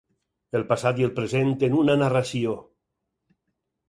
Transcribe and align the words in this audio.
El 0.59 0.63
passat 0.69 1.01
i 1.01 1.03
el 1.07 1.11
present 1.19 1.51
en 1.67 1.75
una 1.81 1.97
narració. 2.05 2.57